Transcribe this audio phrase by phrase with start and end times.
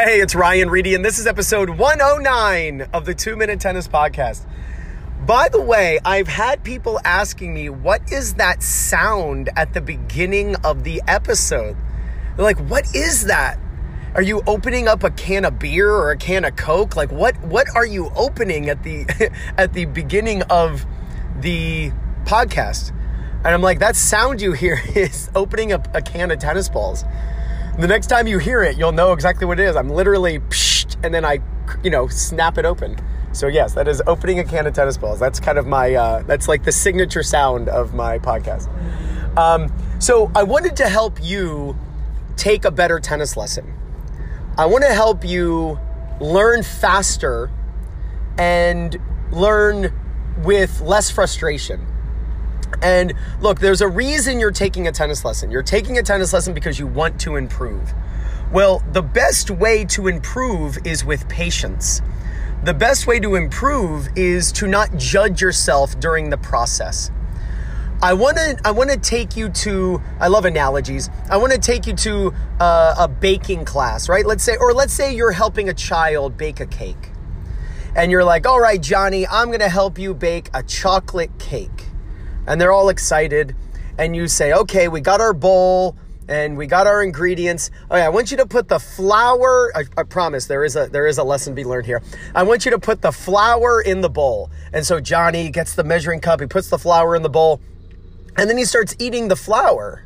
[0.00, 4.46] Hey, it's Ryan Reedy, and this is episode 109 of the Two Minute Tennis Podcast.
[5.26, 10.54] By the way, I've had people asking me, what is that sound at the beginning
[10.62, 11.76] of the episode?
[12.36, 13.58] They're like, what is that?
[14.14, 16.94] Are you opening up a can of beer or a can of Coke?
[16.94, 19.04] Like what what are you opening at the
[19.58, 20.86] at the beginning of
[21.40, 21.90] the
[22.22, 22.90] podcast?
[23.38, 27.04] And I'm like, that sound you hear is opening up a can of tennis balls.
[27.78, 29.76] The next time you hear it, you'll know exactly what it is.
[29.76, 30.40] I'm literally
[31.04, 31.38] and then I,
[31.84, 32.98] you know, snap it open.
[33.30, 35.20] So yes, that is opening a can of tennis balls.
[35.20, 38.68] That's kind of my, uh, that's like the signature sound of my podcast.
[39.38, 41.78] Um, so I wanted to help you
[42.36, 43.72] take a better tennis lesson.
[44.56, 45.78] I want to help you
[46.20, 47.48] learn faster
[48.38, 48.96] and
[49.30, 49.92] learn
[50.42, 51.86] with less frustration.
[52.82, 55.50] And look, there's a reason you're taking a tennis lesson.
[55.50, 57.92] You're taking a tennis lesson because you want to improve.
[58.52, 62.00] Well, the best way to improve is with patience.
[62.64, 67.10] The best way to improve is to not judge yourself during the process.
[68.00, 71.10] I want to I want to take you to I love analogies.
[71.28, 74.24] I want to take you to uh, a baking class, right?
[74.24, 77.10] Let's say or let's say you're helping a child bake a cake.
[77.96, 81.87] And you're like, "All right, Johnny, I'm going to help you bake a chocolate cake."
[82.48, 83.54] And they're all excited.
[83.98, 85.96] And you say, okay, we got our bowl
[86.28, 87.70] and we got our ingredients.
[87.90, 89.72] Okay, I want you to put the flour.
[89.74, 92.02] I, I, promise there is a there is a lesson to be learned here.
[92.34, 94.50] I want you to put the flour in the bowl.
[94.72, 96.40] And so Johnny gets the measuring cup.
[96.40, 97.60] He puts the flour in the bowl,
[98.36, 100.04] and then he starts eating the flour.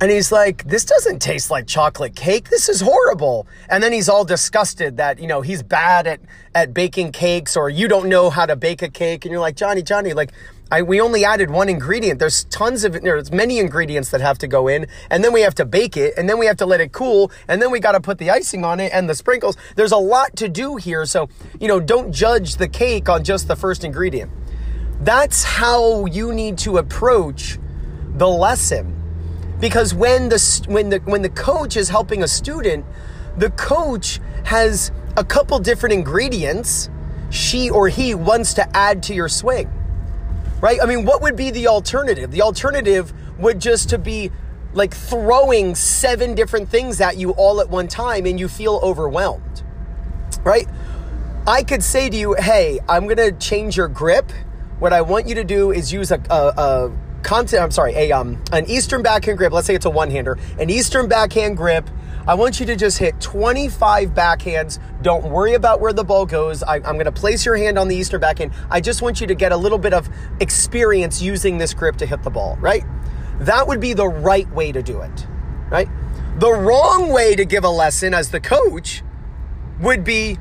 [0.00, 2.50] And he's like, this doesn't taste like chocolate cake.
[2.50, 3.48] This is horrible.
[3.68, 6.20] And then he's all disgusted that, you know, he's bad at,
[6.54, 9.24] at baking cakes or you don't know how to bake a cake.
[9.24, 10.30] And you're like, Johnny, Johnny, like,
[10.70, 12.18] I, we only added one ingredient.
[12.18, 15.54] There's tons of, there's many ingredients that have to go in, and then we have
[15.56, 17.92] to bake it, and then we have to let it cool, and then we got
[17.92, 19.56] to put the icing on it and the sprinkles.
[19.76, 21.06] There's a lot to do here.
[21.06, 24.30] So, you know, don't judge the cake on just the first ingredient.
[25.00, 27.58] That's how you need to approach
[28.16, 28.94] the lesson.
[29.60, 32.84] Because when the, when the, when the coach is helping a student,
[33.38, 36.90] the coach has a couple different ingredients
[37.30, 39.70] she or he wants to add to your swing
[40.60, 40.78] right?
[40.82, 42.30] I mean, what would be the alternative?
[42.30, 44.30] The alternative would just to be
[44.72, 49.62] like throwing seven different things at you all at one time and you feel overwhelmed,
[50.42, 50.68] right?
[51.46, 54.30] I could say to you, hey, I'm going to change your grip.
[54.78, 56.92] What I want you to do is use a, a, a
[57.22, 59.52] content, I'm sorry, a, um, an Eastern backhand grip.
[59.52, 61.88] Let's say it's a one hander, an Eastern backhand grip
[62.28, 64.78] I want you to just hit 25 backhands.
[65.00, 66.62] Don't worry about where the ball goes.
[66.62, 68.52] I, am going to place your hand on the Eastern backhand.
[68.68, 72.04] I just want you to get a little bit of experience using this grip to
[72.04, 72.84] hit the ball, right?
[73.40, 75.26] That would be the right way to do it,
[75.70, 75.88] right?
[76.36, 79.02] The wrong way to give a lesson as the coach
[79.80, 80.36] would be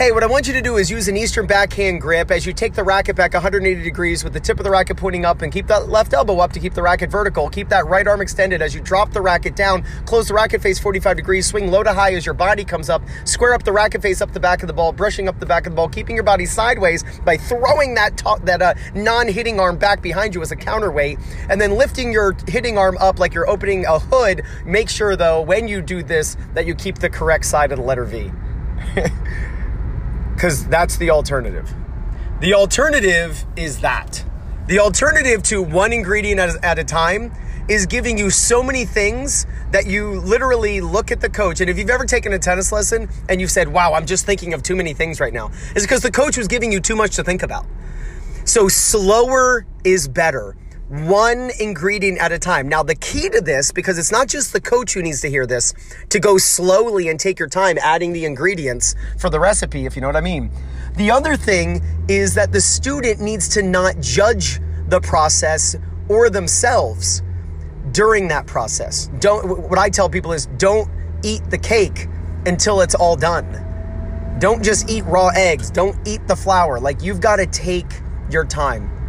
[0.00, 2.54] Hey, what I want you to do is use an Eastern backhand grip as you
[2.54, 5.52] take the racket back 180 degrees with the tip of the racket pointing up and
[5.52, 7.50] keep that left elbow up to keep the racket vertical.
[7.50, 9.84] Keep that right arm extended as you drop the racket down.
[10.06, 11.46] Close the racket face 45 degrees.
[11.46, 13.02] Swing low to high as your body comes up.
[13.26, 15.66] Square up the racket face up the back of the ball, brushing up the back
[15.66, 20.00] of the ball, keeping your body sideways by throwing that that uh, non-hitting arm back
[20.00, 21.18] behind you as a counterweight,
[21.50, 24.40] and then lifting your hitting arm up like you're opening a hood.
[24.64, 27.84] Make sure though when you do this that you keep the correct side of the
[27.84, 28.32] letter V.
[30.40, 31.70] because that's the alternative.
[32.40, 34.24] The alternative is that.
[34.68, 37.30] The alternative to one ingredient at, at a time
[37.68, 41.60] is giving you so many things that you literally look at the coach.
[41.60, 44.54] And if you've ever taken a tennis lesson and you've said, wow, I'm just thinking
[44.54, 47.16] of too many things right now, it's because the coach was giving you too much
[47.16, 47.66] to think about.
[48.46, 50.56] So slower is better
[50.90, 52.68] one ingredient at a time.
[52.68, 55.46] Now, the key to this, because it's not just the coach who needs to hear
[55.46, 55.72] this,
[56.08, 60.02] to go slowly and take your time adding the ingredients for the recipe, if you
[60.02, 60.50] know what I mean.
[60.96, 65.76] The other thing is that the student needs to not judge the process
[66.08, 67.22] or themselves
[67.92, 69.08] during that process.
[69.20, 70.90] Don't, what I tell people is don't
[71.22, 72.08] eat the cake
[72.46, 73.66] until it's all done.
[74.40, 75.70] Don't just eat raw eggs.
[75.70, 76.80] Don't eat the flour.
[76.80, 77.86] Like you've got to take
[78.28, 78.99] your time.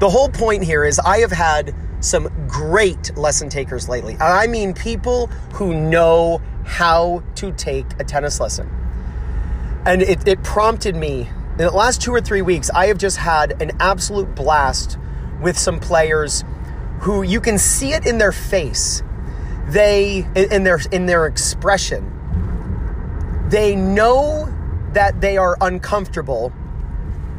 [0.00, 4.16] The whole point here is I have had some great lesson takers lately.
[4.18, 8.68] I mean, people who know how to take a tennis lesson.
[9.86, 11.28] And it, it prompted me
[11.60, 14.96] in the last two or three weeks, I have just had an absolute blast
[15.42, 16.42] with some players
[17.00, 19.02] who you can see it in their face.
[19.68, 22.16] They in their in their expression.
[23.50, 24.48] They know
[24.94, 26.50] that they are uncomfortable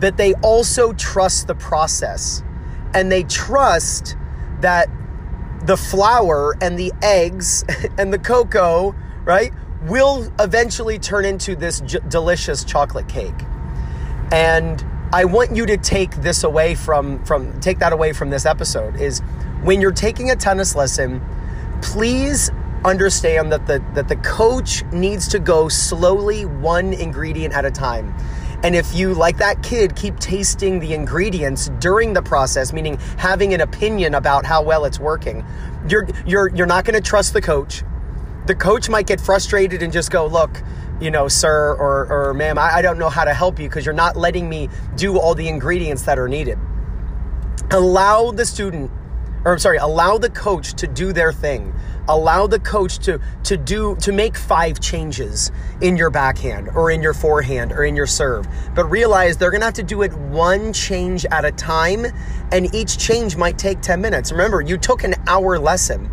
[0.00, 2.42] but they also trust the process
[2.94, 4.16] and they trust
[4.60, 4.88] that
[5.66, 7.64] the flour and the eggs
[7.98, 8.94] and the cocoa,
[9.24, 9.52] right,
[9.82, 13.34] will eventually turn into this j- delicious chocolate cake.
[14.32, 18.46] And I want you to take this away from from take that away from this
[18.46, 19.20] episode is
[19.62, 21.22] when you're taking a tennis lesson,
[21.82, 22.50] please
[22.84, 28.14] understand that the that the coach needs to go slowly one ingredient at a time.
[28.62, 33.52] And if you, like that kid, keep tasting the ingredients during the process, meaning having
[33.52, 35.44] an opinion about how well it's working,
[35.88, 37.82] you're you're you're not going to trust the coach.
[38.46, 40.62] The coach might get frustrated and just go, "Look,
[41.00, 43.84] you know, sir or or ma'am, I, I don't know how to help you because
[43.84, 46.58] you're not letting me do all the ingredients that are needed."
[47.70, 48.90] Allow the student,
[49.44, 51.74] or I'm sorry, allow the coach to do their thing
[52.08, 57.02] allow the coach to to do to make five changes in your backhand or in
[57.02, 58.46] your forehand or in your serve.
[58.74, 62.06] But realize they're going to have to do it one change at a time
[62.52, 64.32] and each change might take 10 minutes.
[64.32, 66.10] Remember you took an hour lesson.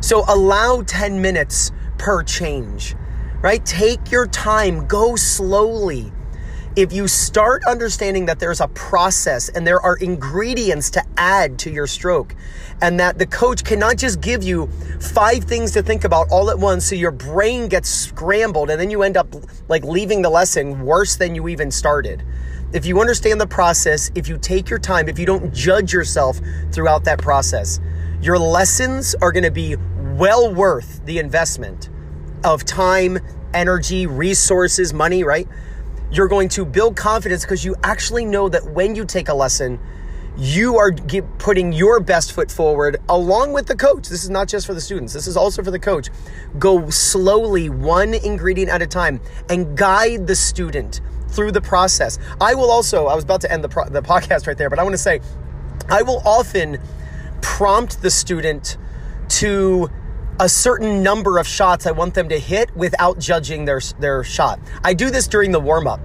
[0.00, 2.94] So allow 10 minutes per change
[3.42, 3.64] right?
[3.64, 4.86] Take your time.
[4.86, 6.12] Go slowly
[6.76, 11.70] if you start understanding that there's a process and there are ingredients to add to
[11.70, 12.36] your stroke,
[12.82, 14.66] and that the coach cannot just give you
[15.00, 18.90] five things to think about all at once so your brain gets scrambled and then
[18.90, 19.34] you end up
[19.68, 22.22] like leaving the lesson worse than you even started.
[22.74, 26.38] If you understand the process, if you take your time, if you don't judge yourself
[26.72, 27.80] throughout that process,
[28.20, 29.76] your lessons are going to be
[30.16, 31.88] well worth the investment
[32.44, 33.18] of time,
[33.54, 35.48] energy, resources, money, right?
[36.16, 39.78] You're going to build confidence because you actually know that when you take a lesson,
[40.38, 40.90] you are
[41.36, 44.08] putting your best foot forward along with the coach.
[44.08, 46.08] This is not just for the students, this is also for the coach.
[46.58, 49.20] Go slowly, one ingredient at a time,
[49.50, 52.18] and guide the student through the process.
[52.40, 54.78] I will also, I was about to end the, pro- the podcast right there, but
[54.78, 55.20] I want to say,
[55.90, 56.78] I will often
[57.42, 58.78] prompt the student
[59.28, 59.90] to
[60.38, 64.60] a certain number of shots I want them to hit without judging their, their shot.
[64.84, 66.00] I do this during the warm up,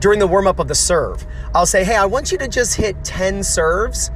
[0.00, 1.26] during the warm up of the serve.
[1.54, 4.10] I'll say, hey, I want you to just hit 10 serves,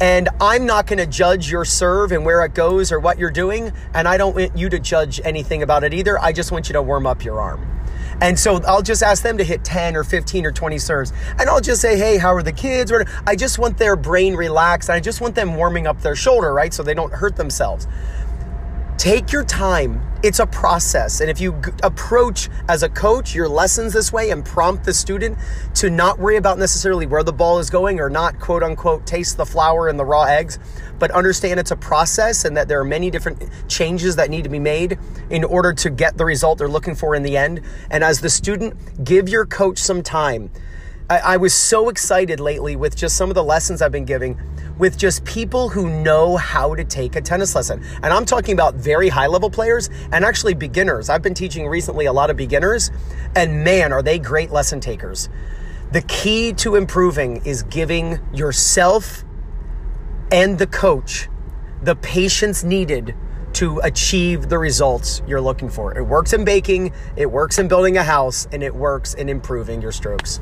[0.00, 3.30] and I'm not going to judge your serve and where it goes or what you're
[3.30, 6.18] doing, and I don't want you to judge anything about it either.
[6.18, 7.66] I just want you to warm up your arm.
[8.20, 11.12] And so I'll just ask them to hit 10 or 15 or 20 serves.
[11.38, 12.92] And I'll just say, hey, how are the kids?
[13.26, 14.90] I just want their brain relaxed.
[14.90, 16.74] I just want them warming up their shoulder, right?
[16.74, 17.86] So they don't hurt themselves.
[18.98, 20.02] Take your time.
[20.24, 21.20] It's a process.
[21.20, 24.92] And if you g- approach as a coach your lessons this way and prompt the
[24.92, 25.38] student
[25.74, 29.36] to not worry about necessarily where the ball is going or not quote unquote taste
[29.36, 30.58] the flour and the raw eggs,
[30.98, 34.50] but understand it's a process and that there are many different changes that need to
[34.50, 34.98] be made
[35.30, 37.60] in order to get the result they're looking for in the end.
[37.92, 40.50] And as the student, give your coach some time.
[41.08, 44.40] I, I was so excited lately with just some of the lessons I've been giving
[44.78, 47.82] with just people who know how to take a tennis lesson.
[48.02, 51.08] And I'm talking about very high level players and actually beginners.
[51.08, 52.90] I've been teaching recently a lot of beginners,
[53.34, 55.28] and man, are they great lesson takers.
[55.92, 59.24] The key to improving is giving yourself
[60.30, 61.28] and the coach
[61.82, 63.14] the patience needed
[63.54, 65.96] to achieve the results you're looking for.
[65.96, 69.80] It works in baking, it works in building a house, and it works in improving
[69.80, 70.40] your strokes.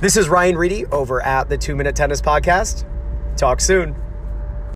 [0.00, 2.84] This is Ryan Reedy over at the Two Minute Tennis Podcast.
[3.36, 4.05] Talk soon.